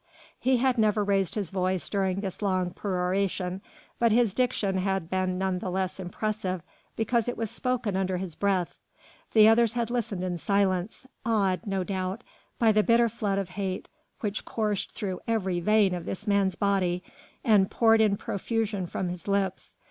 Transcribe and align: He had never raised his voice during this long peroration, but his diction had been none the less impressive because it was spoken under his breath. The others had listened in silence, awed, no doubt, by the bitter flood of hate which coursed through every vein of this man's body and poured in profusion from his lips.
He 0.39 0.57
had 0.57 0.79
never 0.79 1.03
raised 1.03 1.35
his 1.35 1.51
voice 1.51 1.87
during 1.87 2.21
this 2.21 2.41
long 2.41 2.71
peroration, 2.71 3.61
but 3.99 4.11
his 4.11 4.33
diction 4.33 4.79
had 4.79 5.11
been 5.11 5.37
none 5.37 5.59
the 5.59 5.69
less 5.69 5.99
impressive 5.99 6.63
because 6.95 7.27
it 7.27 7.37
was 7.37 7.51
spoken 7.51 7.95
under 7.95 8.17
his 8.17 8.33
breath. 8.33 8.73
The 9.33 9.47
others 9.47 9.73
had 9.73 9.91
listened 9.91 10.23
in 10.23 10.39
silence, 10.39 11.05
awed, 11.23 11.67
no 11.67 11.83
doubt, 11.83 12.23
by 12.57 12.71
the 12.71 12.81
bitter 12.81 13.09
flood 13.09 13.37
of 13.37 13.49
hate 13.49 13.89
which 14.21 14.43
coursed 14.43 14.89
through 14.93 15.21
every 15.27 15.59
vein 15.59 15.93
of 15.93 16.07
this 16.07 16.25
man's 16.25 16.55
body 16.55 17.03
and 17.43 17.69
poured 17.69 18.01
in 18.01 18.17
profusion 18.17 18.87
from 18.87 19.07
his 19.07 19.27
lips. 19.27 19.75